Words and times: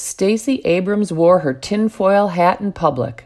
Stacey 0.00 0.60
Abrams 0.64 1.12
wore 1.12 1.40
her 1.40 1.52
tinfoil 1.52 2.28
hat 2.28 2.60
in 2.60 2.70
public. 2.70 3.24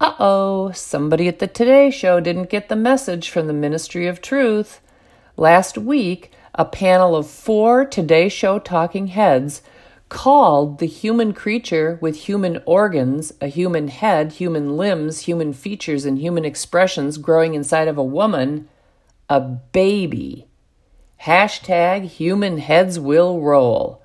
Uh 0.00 0.14
oh, 0.18 0.72
somebody 0.72 1.28
at 1.28 1.38
the 1.38 1.46
Today 1.46 1.92
Show 1.92 2.18
didn't 2.18 2.50
get 2.50 2.68
the 2.68 2.74
message 2.74 3.30
from 3.30 3.46
the 3.46 3.52
Ministry 3.52 4.08
of 4.08 4.20
Truth. 4.20 4.80
Last 5.36 5.78
week, 5.78 6.32
a 6.56 6.64
panel 6.64 7.14
of 7.14 7.30
four 7.30 7.84
Today 7.84 8.28
Show 8.28 8.58
talking 8.58 9.06
heads 9.06 9.62
called 10.08 10.80
the 10.80 10.88
human 10.88 11.32
creature 11.32 12.00
with 12.02 12.24
human 12.24 12.60
organs, 12.66 13.32
a 13.40 13.46
human 13.46 13.86
head, 13.86 14.32
human 14.32 14.76
limbs, 14.76 15.20
human 15.20 15.52
features, 15.52 16.04
and 16.04 16.18
human 16.18 16.44
expressions 16.44 17.16
growing 17.16 17.54
inside 17.54 17.86
of 17.86 17.96
a 17.96 18.02
woman 18.02 18.68
a 19.28 19.38
baby. 19.38 20.48
Hashtag 21.22 22.06
human 22.06 22.58
heads 22.58 22.98
will 22.98 23.40
roll. 23.40 23.99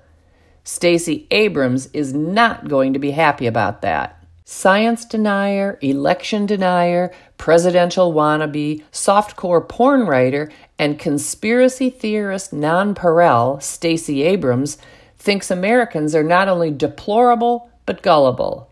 Stacey 0.66 1.28
Abrams 1.30 1.86
is 1.92 2.12
not 2.12 2.66
going 2.66 2.92
to 2.92 2.98
be 2.98 3.12
happy 3.12 3.46
about 3.46 3.82
that 3.82 4.20
science 4.44 5.04
denier, 5.04 5.78
election 5.80 6.44
denier, 6.44 7.12
presidential 7.38 8.12
wannabe, 8.12 8.82
softcore 8.90 9.66
porn 9.68 10.06
writer, 10.06 10.50
and 10.76 10.98
conspiracy 10.98 11.88
theorist 11.88 12.52
nonpareil 12.52 13.62
Stacey 13.62 14.24
Abrams 14.24 14.76
thinks 15.16 15.52
Americans 15.52 16.16
are 16.16 16.24
not 16.24 16.48
only 16.48 16.72
deplorable 16.72 17.70
but 17.86 18.02
gullible. 18.02 18.68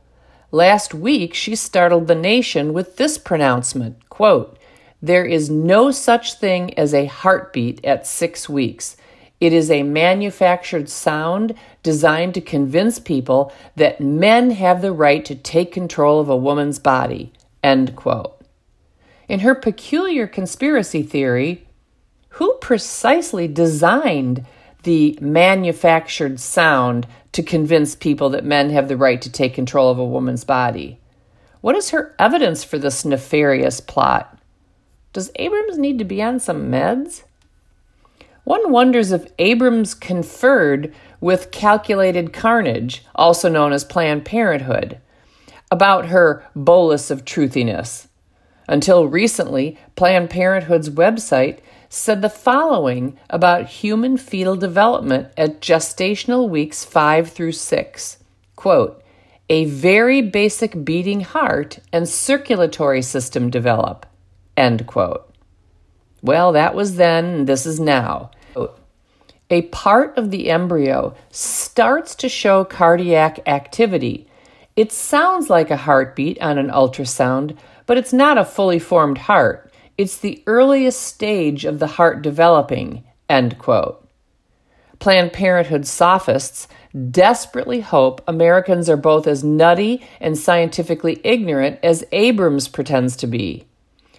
Last 0.50 0.95
week, 0.95 1.33
she 1.33 1.55
startled 1.55 2.08
the 2.08 2.16
nation 2.16 2.72
with 2.72 2.97
this 2.97 3.19
pronouncement 3.19 4.08
quote, 4.08 4.58
There 5.00 5.24
is 5.24 5.48
no 5.48 5.92
such 5.92 6.34
thing 6.34 6.77
as 6.77 6.92
a 6.92 7.06
heartbeat 7.06 7.84
at 7.84 8.05
six 8.05 8.48
weeks. 8.48 8.97
It 9.41 9.52
is 9.52 9.70
a 9.70 9.83
manufactured 9.83 10.88
sound 10.88 11.55
designed 11.83 12.34
to 12.34 12.41
convince 12.41 12.98
people 12.98 13.52
that 13.77 14.01
men 14.01 14.52
have 14.52 14.80
the 14.80 14.92
right 14.92 15.25
to 15.25 15.34
take 15.34 15.73
control 15.73 16.20
of 16.20 16.29
a 16.29 16.37
woman's 16.37 16.78
body. 16.78 17.33
End 17.62 17.97
quote. 17.97 18.41
In 19.28 19.41
her 19.41 19.55
peculiar 19.55 20.27
conspiracy 20.27 21.03
theory, 21.03 21.67
who 22.31 22.55
precisely 22.61 23.48
designed 23.48 24.47
the 24.83 25.19
manufactured 25.20 26.39
sound 26.41 27.06
to 27.33 27.42
convince 27.42 27.95
people 27.95 28.30
that 28.30 28.45
men 28.45 28.70
have 28.70 28.89
the 28.89 28.97
right 28.97 29.20
to 29.23 29.30
take 29.30 29.55
control 29.55 29.91
of 29.91 29.98
a 29.98 30.05
woman's 30.05 30.45
body? 30.45 31.01
What 31.61 31.77
is 31.77 31.91
her 31.91 32.14
evidence 32.19 32.62
for 32.62 32.78
this 32.78 33.05
nefarious 33.05 33.80
plot? 33.80 34.39
Does 35.12 35.30
Abrams 35.36 35.78
need 35.78 35.98
to 35.98 36.05
be 36.05 36.23
on 36.23 36.39
some 36.39 36.70
meds? 36.70 37.23
One 38.45 38.70
wonders 38.70 39.11
if 39.11 39.33
Abrams 39.39 39.95
conferred 39.95 40.95
with 41.20 41.50
Calculated 41.50 42.33
Carnage, 42.33 43.05
also 43.14 43.48
known 43.48 43.73
as 43.73 43.84
Planned 43.84 44.25
Parenthood, 44.25 44.98
about 45.70 46.06
her 46.06 46.47
bolus 46.55 47.11
of 47.11 47.25
truthiness. 47.25 48.09
Until 48.69 49.09
recently, 49.09 49.78
Planned 49.97 50.31
Parenthood's 50.31 50.91
website 50.91 51.59
said 51.89 52.23
the 52.23 52.31
following 52.31 53.19
about 53.31 53.67
human 53.67 54.17
fetal 54.17 54.56
development 54.56 55.29
at 55.36 55.61
gestational 55.61 56.48
weeks 56.48 56.84
5 56.84 57.31
through 57.31 57.53
6. 57.53 58.19
Quote, 58.56 59.03
a 59.51 59.67
very 59.67 60.23
basic 60.23 60.84
beating 60.84 61.20
heart 61.20 61.79
and 61.92 62.08
circulatory 62.08 63.03
system 63.03 63.51
develop. 63.51 64.06
End 64.56 64.86
quote. 64.86 65.33
Well, 66.25 66.53
that 66.53 66.75
was 66.75 66.97
then, 66.97 67.44
this 67.44 67.67
is 67.67 67.78
now. 67.78 68.30
A 69.50 69.61
part 69.62 70.17
of 70.17 70.30
the 70.30 70.48
embryo 70.48 71.14
starts 71.30 72.14
to 72.14 72.30
show 72.30 72.64
cardiac 72.64 73.47
activity. 73.47 74.27
It 74.75 74.91
sounds 74.91 75.50
like 75.50 75.70
a 75.70 75.77
heartbeat 75.77 76.41
on 76.41 76.56
an 76.56 76.70
ultrasound, 76.70 77.58
but 77.84 77.98
it's 77.98 78.14
not 78.14 78.39
a 78.39 78.45
fully 78.47 78.78
formed 78.78 79.19
heart. 79.19 79.70
It's 79.98 80.17
the 80.17 80.42
earliest 80.47 81.02
stage 81.02 81.67
of 81.67 81.79
the 81.79 81.86
heart 81.98 82.23
developing. 82.23 83.05
End 83.29 83.58
quote. 83.58 84.08
Planned 85.01 85.35
Parenthood 85.35 85.86
sophists 85.86 86.68
desperately 87.11 87.83
hope 87.83 88.23
Americans 88.27 88.89
are 88.89 88.96
both 88.96 89.27
as 89.27 89.45
nutty 89.45 90.02
and 90.23 90.39
scientifically 90.39 91.20
ignorant 91.23 91.79
as 91.83 92.02
Abrams 92.12 92.67
pretends 92.67 93.14
to 93.17 93.27
be. 93.27 93.67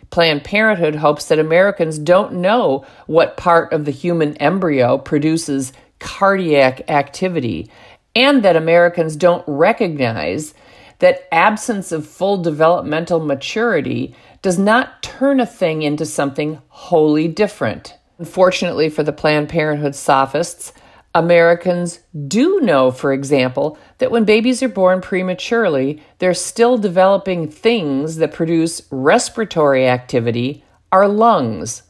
Planned 0.10 0.44
Parenthood 0.44 0.96
hopes 0.96 1.28
that 1.28 1.40
Americans 1.40 1.98
don't 2.00 2.34
know 2.34 2.86
what 3.08 3.38
part 3.38 3.74
of 3.74 3.86
the 3.86 3.92
human 3.92 4.36
embryo 4.38 4.98
produces 4.98 5.74
cardiac 6.00 6.90
activity 6.90 7.70
and 8.16 8.44
that 8.44 8.56
Americans 8.56 9.16
don't 9.16 9.44
recognize 9.48 10.54
that 11.00 11.28
absence 11.32 11.92
of 11.92 12.08
full 12.08 12.42
developmental 12.42 13.20
maturity 13.20 14.16
does 14.42 14.58
not 14.58 15.04
turn 15.04 15.40
a 15.40 15.46
thing 15.46 15.82
into 15.82 16.06
something 16.06 16.62
wholly 16.70 17.28
different. 17.28 17.96
Unfortunately 18.18 18.90
for 18.90 19.04
the 19.04 19.12
Planned 19.12 19.50
Parenthood 19.50 19.96
sophists, 19.96 20.72
Americans 21.16 22.00
do 22.28 22.60
know, 22.60 22.92
for 22.92 23.14
example, 23.14 23.80
that 24.00 24.12
when 24.12 24.26
babies 24.26 24.62
are 24.62 24.68
born 24.68 25.00
prematurely, 25.00 26.04
they're 26.20 26.34
still 26.34 26.78
developing 26.78 27.50
things 27.50 28.18
that 28.18 28.34
produce 28.34 28.82
respiratory 28.92 29.88
activity, 29.88 30.64
our 30.92 31.08
lungs. 31.08 31.84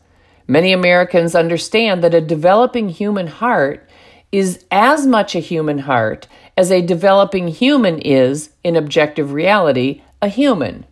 Many 0.47 0.71
Americans 0.71 1.33
understand 1.33 2.03
that 2.03 2.13
a 2.13 2.21
developing 2.21 2.89
human 2.89 3.25
heart 3.25 3.89
is 4.31 4.63
as 4.69 5.07
much 5.07 5.33
a 5.35 5.39
human 5.39 5.79
heart 5.79 6.27
as 6.55 6.71
a 6.71 6.85
developing 6.85 7.47
human 7.47 7.97
is, 7.99 8.51
in 8.63 8.75
objective 8.75 9.33
reality, 9.33 10.03
a 10.21 10.27
human. 10.27 10.85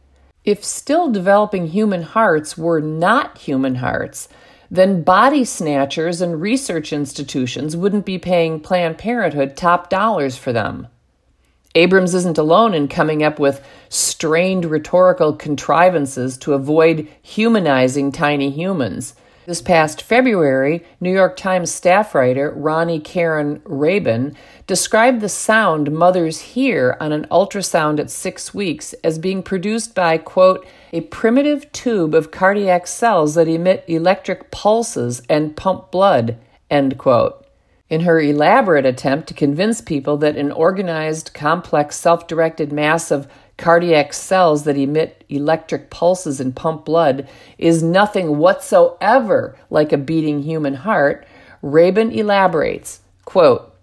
If 0.43 0.63
still 0.63 1.11
developing 1.11 1.67
human 1.67 2.01
hearts 2.01 2.57
were 2.57 2.81
not 2.81 3.37
human 3.37 3.75
hearts, 3.75 4.27
then 4.73 5.03
body 5.03 5.45
snatchers 5.45 6.19
and 6.19 6.41
research 6.41 6.91
institutions 6.91 7.77
wouldn't 7.77 8.07
be 8.07 8.17
paying 8.17 8.59
Planned 8.59 8.97
Parenthood 8.97 9.55
top 9.55 9.87
dollars 9.87 10.35
for 10.35 10.51
them. 10.51 10.87
Abrams 11.75 12.15
isn't 12.15 12.39
alone 12.39 12.73
in 12.73 12.87
coming 12.87 13.21
up 13.21 13.37
with 13.37 13.63
strained 13.89 14.65
rhetorical 14.65 15.35
contrivances 15.35 16.39
to 16.39 16.53
avoid 16.53 17.07
humanizing 17.21 18.11
tiny 18.11 18.49
humans. 18.49 19.13
This 19.45 19.61
past 19.61 20.01
February, 20.01 20.85
New 21.01 21.11
York 21.11 21.35
Times 21.35 21.69
staff 21.69 22.15
writer 22.15 22.55
Roni 22.57 23.01
Caryn 23.03 23.59
Rabin 23.65 24.37
described 24.67 25.19
the 25.19 25.27
sound 25.27 25.91
mothers 25.91 26.39
hear 26.39 26.95
on 27.01 27.11
an 27.11 27.27
ultrasound 27.29 27.99
at 27.99 28.09
six 28.09 28.53
weeks 28.53 28.93
as 29.03 29.19
being 29.19 29.43
produced 29.43 29.93
by, 29.93 30.17
quote, 30.17 30.65
a 30.93 31.01
primitive 31.01 31.69
tube 31.73 32.15
of 32.15 32.31
cardiac 32.31 32.87
cells 32.87 33.35
that 33.35 33.49
emit 33.49 33.83
electric 33.87 34.49
pulses 34.49 35.21
and 35.27 35.57
pump 35.57 35.91
blood, 35.91 36.37
end 36.69 36.97
quote. 36.97 37.45
In 37.89 38.01
her 38.01 38.21
elaborate 38.21 38.85
attempt 38.85 39.27
to 39.27 39.33
convince 39.33 39.81
people 39.81 40.15
that 40.17 40.37
an 40.37 40.53
organized, 40.53 41.33
complex, 41.33 41.97
self 41.97 42.27
directed 42.27 42.71
mass 42.71 43.11
of 43.11 43.27
cardiac 43.57 44.13
cells 44.13 44.63
that 44.63 44.77
emit 44.77 45.23
electric 45.29 45.89
pulses 45.89 46.39
and 46.39 46.55
pump 46.55 46.85
blood 46.85 47.27
is 47.57 47.83
nothing 47.83 48.37
whatsoever 48.37 49.57
like 49.69 49.91
a 49.91 49.97
beating 49.97 50.43
human 50.43 50.73
heart, 50.73 51.25
Rabin 51.61 52.11
elaborates, 52.11 53.01
quote, 53.25 53.73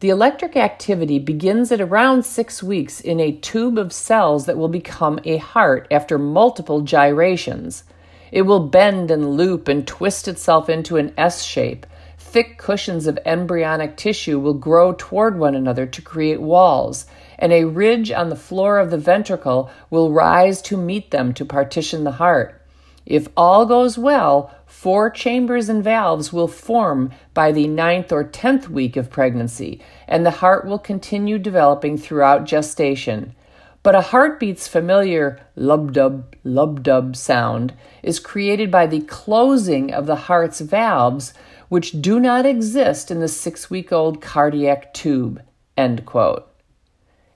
the 0.00 0.10
electric 0.10 0.56
activity 0.56 1.18
begins 1.18 1.72
at 1.72 1.80
around 1.80 2.24
six 2.24 2.62
weeks 2.62 3.00
in 3.00 3.18
a 3.18 3.32
tube 3.32 3.78
of 3.78 3.92
cells 3.92 4.46
that 4.46 4.56
will 4.56 4.68
become 4.68 5.18
a 5.24 5.38
heart 5.38 5.88
after 5.90 6.18
multiple 6.18 6.82
gyrations. 6.82 7.82
It 8.30 8.42
will 8.42 8.68
bend 8.68 9.10
and 9.10 9.36
loop 9.36 9.66
and 9.66 9.84
twist 9.84 10.28
itself 10.28 10.68
into 10.68 10.98
an 10.98 11.12
S 11.16 11.42
shape. 11.42 11.84
Thick 12.16 12.58
cushions 12.58 13.08
of 13.08 13.18
embryonic 13.24 13.96
tissue 13.96 14.38
will 14.38 14.54
grow 14.54 14.94
toward 14.96 15.36
one 15.36 15.56
another 15.56 15.86
to 15.86 16.02
create 16.02 16.40
walls 16.40 17.06
and 17.38 17.52
a 17.52 17.64
ridge 17.64 18.10
on 18.10 18.28
the 18.28 18.36
floor 18.36 18.78
of 18.78 18.90
the 18.90 18.98
ventricle 18.98 19.70
will 19.90 20.12
rise 20.12 20.60
to 20.62 20.76
meet 20.76 21.10
them 21.10 21.32
to 21.34 21.44
partition 21.44 22.04
the 22.04 22.12
heart. 22.12 22.60
If 23.06 23.28
all 23.36 23.64
goes 23.64 23.96
well, 23.96 24.54
four 24.66 25.08
chambers 25.08 25.70
and 25.70 25.82
valves 25.82 26.30
will 26.30 26.46
form 26.46 27.10
by 27.32 27.52
the 27.52 27.66
ninth 27.66 28.12
or 28.12 28.22
tenth 28.22 28.68
week 28.68 28.96
of 28.96 29.10
pregnancy, 29.10 29.80
and 30.06 30.26
the 30.26 30.30
heart 30.42 30.66
will 30.66 30.78
continue 30.78 31.38
developing 31.38 31.96
throughout 31.96 32.44
gestation. 32.44 33.34
But 33.82 33.94
a 33.94 34.02
heartbeat's 34.02 34.68
familiar 34.68 35.40
lub 35.56 35.94
dub, 35.94 36.36
lub 36.44 36.82
dub 36.82 37.16
sound 37.16 37.72
is 38.02 38.18
created 38.18 38.70
by 38.70 38.86
the 38.86 39.00
closing 39.00 39.94
of 39.94 40.04
the 40.04 40.16
heart's 40.16 40.60
valves, 40.60 41.32
which 41.70 42.02
do 42.02 42.20
not 42.20 42.44
exist 42.44 43.10
in 43.10 43.20
the 43.20 43.28
six 43.28 43.70
week 43.70 43.90
old 43.90 44.20
cardiac 44.20 44.92
tube. 44.92 45.40
End 45.78 46.04
quote. 46.04 46.46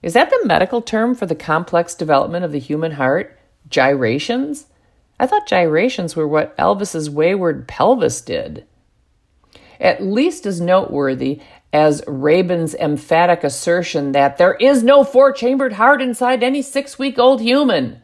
Is 0.02 0.14
that 0.14 0.30
the 0.30 0.42
medical 0.44 0.82
term 0.82 1.14
for 1.14 1.26
the 1.26 1.34
complex 1.34 1.94
development 1.94 2.44
of 2.44 2.52
the 2.52 2.58
human 2.58 2.92
heart? 2.92 3.38
Gyrations? 3.68 4.66
I 5.20 5.26
thought 5.26 5.46
gyrations 5.46 6.16
were 6.16 6.26
what 6.26 6.56
Elvis's 6.56 7.08
wayward 7.08 7.68
pelvis 7.68 8.20
did. 8.20 8.66
At 9.80 10.02
least 10.02 10.46
as 10.46 10.60
noteworthy 10.60 11.40
as 11.72 12.02
Rabin's 12.06 12.74
emphatic 12.74 13.44
assertion 13.44 14.12
that 14.12 14.36
there 14.36 14.54
is 14.54 14.82
no 14.82 15.04
four 15.04 15.32
chambered 15.32 15.74
heart 15.74 16.02
inside 16.02 16.42
any 16.42 16.62
six 16.62 16.98
week 16.98 17.18
old 17.18 17.40
human 17.40 18.02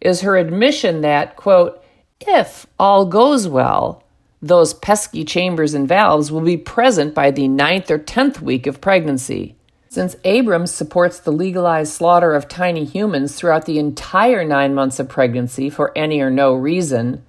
is 0.00 0.20
her 0.20 0.36
admission 0.36 1.00
that, 1.00 1.36
quote, 1.36 1.82
if 2.20 2.66
all 2.78 3.06
goes 3.06 3.48
well, 3.48 4.02
those 4.40 4.74
pesky 4.74 5.24
chambers 5.24 5.74
and 5.74 5.88
valves 5.88 6.30
will 6.30 6.40
be 6.40 6.56
present 6.56 7.14
by 7.14 7.30
the 7.30 7.48
ninth 7.48 7.90
or 7.90 7.98
tenth 7.98 8.42
week 8.42 8.66
of 8.66 8.80
pregnancy. 8.80 9.56
Since 9.92 10.16
Abrams 10.24 10.70
supports 10.70 11.18
the 11.18 11.32
legalized 11.32 11.92
slaughter 11.92 12.32
of 12.32 12.48
tiny 12.48 12.86
humans 12.86 13.34
throughout 13.34 13.66
the 13.66 13.78
entire 13.78 14.42
nine 14.42 14.74
months 14.74 14.98
of 14.98 15.10
pregnancy 15.10 15.68
for 15.68 15.92
any 15.94 16.22
or 16.22 16.30
no 16.30 16.54
reason, 16.54 17.22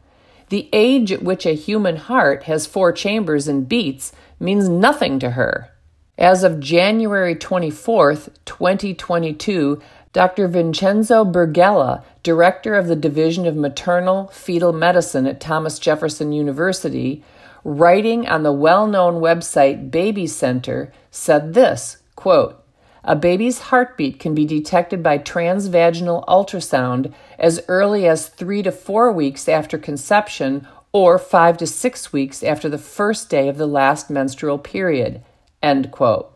the 0.47 0.69
age 0.71 1.11
at 1.11 1.21
which 1.21 1.45
a 1.45 1.55
human 1.55 1.97
heart 1.97 2.43
has 2.43 2.65
four 2.65 2.93
chambers 2.93 3.49
and 3.49 3.67
beats 3.67 4.13
means 4.39 4.69
nothing 4.69 5.19
to 5.19 5.31
her. 5.31 5.71
As 6.17 6.45
of 6.45 6.61
January 6.61 7.35
24th, 7.35 8.29
2022, 8.45 9.81
Dr. 10.13 10.47
Vincenzo 10.47 11.25
Berghella, 11.25 12.01
director 12.23 12.75
of 12.75 12.87
the 12.87 12.95
Division 12.95 13.45
of 13.45 13.57
Maternal 13.57 14.27
Fetal 14.27 14.71
Medicine 14.71 15.27
at 15.27 15.41
Thomas 15.41 15.79
Jefferson 15.79 16.31
University, 16.31 17.25
writing 17.65 18.25
on 18.25 18.43
the 18.43 18.53
well 18.53 18.87
known 18.87 19.15
website 19.15 19.91
Baby 19.91 20.27
Center, 20.27 20.93
said 21.11 21.55
this 21.55 21.97
quote, 22.23 22.63
A 23.03 23.17
baby's 23.17 23.59
heartbeat 23.59 24.17
can 24.17 24.33
be 24.33 24.45
detected 24.45 25.03
by 25.03 25.17
transvaginal 25.17 26.23
ultrasound 26.25 27.13
as 27.37 27.59
early 27.67 28.07
as 28.07 28.29
three 28.29 28.63
to 28.63 28.71
four 28.71 29.11
weeks 29.11 29.49
after 29.49 29.77
conception 29.77 30.65
or 30.93 31.19
five 31.19 31.57
to 31.57 31.67
six 31.67 32.13
weeks 32.13 32.41
after 32.41 32.69
the 32.69 32.77
first 32.77 33.29
day 33.29 33.49
of 33.49 33.57
the 33.57 33.67
last 33.67 34.09
menstrual 34.09 34.57
period. 34.57 35.21
End 35.61 35.91
quote. 35.91 36.31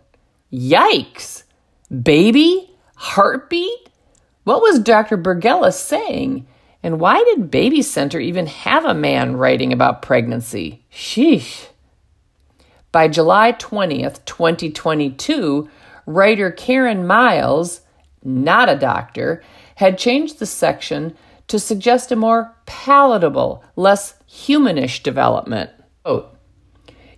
Yikes! 0.52 1.44
Baby? 2.04 2.70
Heartbeat? 2.96 3.88
What 4.44 4.62
was 4.62 4.80
Dr. 4.80 5.18
Berghella 5.18 5.72
saying? 5.72 6.46
And 6.84 7.00
why 7.00 7.24
did 7.24 7.50
Baby 7.50 7.82
Center 7.82 8.20
even 8.20 8.48
have 8.48 8.84
a 8.84 8.94
man 8.94 9.38
writing 9.38 9.72
about 9.72 10.02
pregnancy? 10.02 10.84
Sheesh. 10.92 11.68
By 12.92 13.08
July 13.08 13.52
20th, 13.52 14.26
2022, 14.26 15.70
writer 16.08 16.50
Karen 16.50 17.06
Miles, 17.06 17.82
not 18.24 18.70
a 18.70 18.76
doctor, 18.76 19.44
had 19.76 20.00
changed 20.00 20.40
the 20.40 20.48
section 20.48 21.16
to 21.48 21.60
suggest 21.60 22.12
a 22.12 22.16
more 22.16 22.56
palatable, 22.66 23.64
less 23.76 24.16
humanish 24.28 25.04
development. 25.04 25.70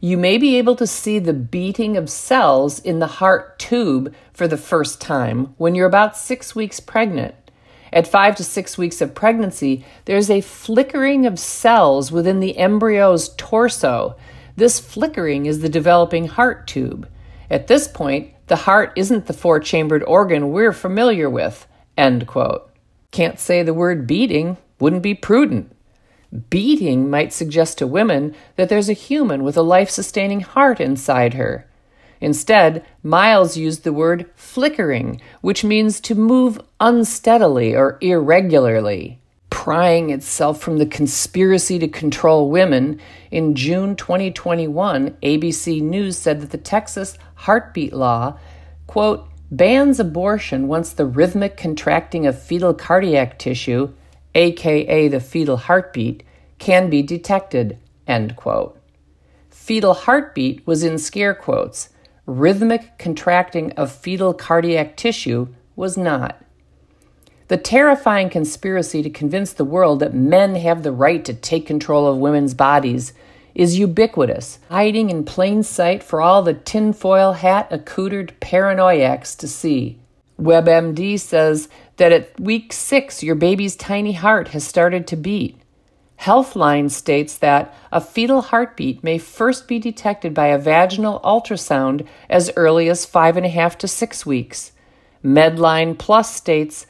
You 0.02 0.18
may 0.18 0.38
be 0.38 0.58
able 0.58 0.76
to 0.78 0.88
see 0.88 1.20
the 1.20 1.34
beating 1.34 1.98
of 1.98 2.10
cells 2.10 2.80
in 2.80 3.00
the 3.00 3.08
heart 3.08 3.60
tube 3.60 4.14
for 4.34 4.48
the 4.48 4.58
first 4.58 5.02
time 5.02 5.54
when 5.58 5.76
you're 5.76 5.88
about 5.88 6.18
six 6.18 6.56
weeks 6.56 6.80
pregnant. 6.80 7.36
At 7.92 8.08
five 8.08 8.36
to 8.38 8.44
six 8.44 8.78
weeks 8.78 9.02
of 9.02 9.16
pregnancy, 9.16 9.84
there's 10.06 10.30
a 10.30 10.42
flickering 10.42 11.26
of 11.26 11.40
cells 11.40 12.12
within 12.12 12.40
the 12.40 12.58
embryo's 12.58 13.30
torso. 13.36 14.16
This 14.56 14.80
flickering 14.80 15.48
is 15.48 15.60
the 15.60 15.70
developing 15.70 16.28
heart 16.28 16.68
tube. 16.68 17.10
At 17.50 17.68
this 17.68 17.88
point, 17.88 18.34
the 18.50 18.58
heart 18.58 18.92
isn't 18.96 19.28
the 19.28 19.34
four 19.34 19.60
chambered 19.60 20.04
organ 20.04 20.52
we're 20.52 20.74
familiar 20.74 21.30
with. 21.30 21.68
End 21.98 22.28
quote. 22.28 22.70
Can't 23.12 23.40
say 23.40 23.64
the 23.64 23.74
word 23.74 24.06
beating, 24.06 24.58
wouldn't 24.80 25.04
be 25.04 25.16
prudent. 25.16 25.76
Beating 26.50 27.10
might 27.10 27.34
suggest 27.34 27.78
to 27.78 27.88
women 27.88 28.36
that 28.56 28.70
there's 28.70 28.90
a 28.90 28.94
human 28.94 29.44
with 29.44 29.58
a 29.58 29.62
life 29.62 29.90
sustaining 29.90 30.42
heart 30.42 30.80
inside 30.80 31.36
her. 31.36 31.68
Instead, 32.22 32.86
Miles 33.02 33.56
used 33.56 33.84
the 33.84 33.94
word 33.94 34.30
flickering, 34.36 35.22
which 35.42 35.64
means 35.64 36.00
to 36.02 36.16
move 36.16 36.60
unsteadily 36.80 37.76
or 37.76 37.98
irregularly. 38.02 39.20
Prying 39.50 40.10
itself 40.10 40.62
from 40.62 40.78
the 40.78 40.86
conspiracy 40.86 41.80
to 41.80 41.88
control 41.88 42.50
women, 42.50 43.00
in 43.32 43.56
June 43.56 43.96
2021, 43.96 45.12
ABC 45.24 45.82
News 45.82 46.18
said 46.18 46.42
that 46.42 46.52
the 46.52 46.58
Texas 46.58 47.18
heartbeat 47.40 47.94
law, 47.94 48.38
quote, 48.86 49.26
bans 49.50 50.00
abortion 50.00 50.68
once 50.68 50.92
the 50.92 51.06
rhythmic 51.06 51.56
contracting 51.56 52.28
of 52.28 52.42
fetal 52.42 52.74
cardiac 52.74 53.40
tissue, 53.40 53.94
aka 54.36 55.08
the 55.08 55.20
fetal 55.20 55.58
heartbeat, 55.58 56.24
can 56.60 56.90
be 56.90 57.02
detected, 57.02 57.78
end 58.06 58.36
quote. 58.36 58.78
Fetal 59.50 59.94
heartbeat 59.94 60.66
was 60.68 60.84
in 60.84 60.98
scare 60.98 61.34
quotes 61.34 61.90
rhythmic 62.26 63.00
contracting 63.00 63.72
of 63.72 63.92
fetal 63.92 64.36
cardiac 64.36 64.96
tissue 64.96 65.48
was 65.76 65.98
not. 65.98 66.40
The 67.48 67.58
terrifying 67.58 68.30
conspiracy 68.30 69.02
to 69.02 69.10
convince 69.10 69.54
the 69.54 69.66
world 69.66 70.00
that 70.02 70.14
men 70.14 70.54
have 70.56 70.84
the 70.84 70.92
right 70.92 71.26
to 71.26 71.34
take 71.34 71.66
control 71.66 72.06
of 72.06 72.18
women's 72.18 72.54
bodies 72.54 73.14
is 73.56 73.80
ubiquitous, 73.80 74.60
hiding 74.70 75.10
in 75.10 75.24
plain 75.24 75.64
sight 75.64 76.04
for 76.04 76.22
all 76.22 76.42
the 76.42 76.54
tinfoil 76.54 77.34
hat 77.34 77.68
accoutered 77.72 78.40
paranoiacs 78.40 79.36
to 79.36 79.48
see. 79.48 80.00
WebMD 80.40 81.20
says 81.20 81.68
that 81.98 82.12
at 82.12 82.40
week 82.40 82.72
six, 82.72 83.22
your 83.22 83.36
baby's 83.36 83.76
tiny 83.76 84.14
heart 84.14 84.50
has 84.50 84.66
started 84.66 85.06
to 85.08 85.16
beat. 85.16 85.62
Healthline 86.22 86.92
states 86.92 87.38
that 87.38 87.74
a 87.92 88.02
fetal 88.02 88.42
heartbeat 88.42 89.04
may 89.04 89.18
first 89.18 89.68
be 89.68 89.80
detected 89.80 90.34
by 90.34 90.48
a 90.48 90.58
vaginal 90.58 91.22
ultrasound 91.22 92.06
as 92.30 92.52
early 92.58 92.90
as 92.90 93.06
five 93.06 93.38
and 93.38 93.46
a 93.46 93.50
half 93.50 93.78
to 93.78 93.88
six 93.88 94.26
weeks. 94.26 94.74
Medline 95.24 95.98
Plus 95.98 96.34
states 96.34 96.86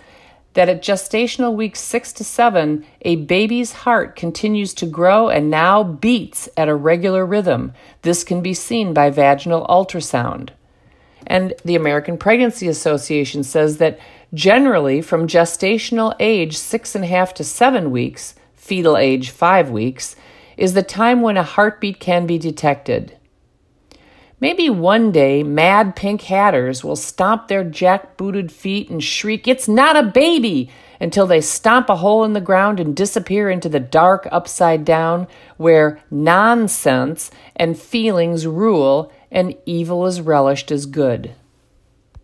that 0.59 0.67
at 0.67 0.83
gestational 0.83 1.55
week 1.55 1.73
six 1.73 2.11
to 2.11 2.21
seven, 2.21 2.85
a 3.03 3.15
baby's 3.15 3.71
heart 3.71 4.17
continues 4.17 4.73
to 4.73 4.85
grow 4.85 5.29
and 5.29 5.49
now 5.49 5.81
beats 5.81 6.49
at 6.57 6.67
a 6.67 6.75
regular 6.75 7.25
rhythm. 7.25 7.71
This 8.01 8.25
can 8.25 8.41
be 8.41 8.53
seen 8.53 8.93
by 8.93 9.09
vaginal 9.09 9.65
ultrasound. 9.67 10.49
And 11.25 11.53
the 11.63 11.77
American 11.77 12.17
Pregnancy 12.17 12.67
Association 12.67 13.41
says 13.45 13.77
that 13.77 13.99
generally 14.33 15.01
from 15.01 15.27
gestational 15.27 16.13
age 16.19 16.57
six 16.57 16.93
and 16.93 17.05
a 17.05 17.07
half 17.07 17.33
to 17.35 17.45
seven 17.45 17.89
weeks, 17.89 18.35
fetal 18.53 18.97
age 18.97 19.29
five 19.29 19.69
weeks, 19.69 20.17
is 20.57 20.73
the 20.73 20.83
time 20.83 21.21
when 21.21 21.37
a 21.37 21.43
heartbeat 21.43 22.01
can 22.01 22.27
be 22.27 22.37
detected. 22.37 23.15
Maybe 24.41 24.69
one 24.69 25.11
day 25.11 25.43
mad 25.43 25.97
pink 25.97 26.21
hatters 26.21 26.81
will 26.81 26.95
stomp 26.95 27.47
their 27.47 27.63
jack-booted 27.65 28.51
feet 28.51 28.89
and 28.89 29.03
shriek, 29.03 29.47
It's 29.47 29.67
not 29.67 29.97
a 29.97 30.03
baby! 30.03 30.69
until 31.01 31.27
they 31.27 31.41
stomp 31.41 31.89
a 31.89 31.97
hole 31.97 32.23
in 32.23 32.33
the 32.33 32.41
ground 32.41 32.79
and 32.79 32.95
disappear 32.95 33.49
into 33.49 33.69
the 33.69 33.79
dark 33.79 34.27
upside 34.31 34.83
down 34.83 35.27
where 35.57 35.99
nonsense 36.11 37.31
and 37.55 37.79
feelings 37.79 38.45
rule 38.45 39.11
and 39.31 39.55
evil 39.65 40.05
is 40.05 40.21
relished 40.21 40.71
as 40.71 40.85
good. 40.85 41.33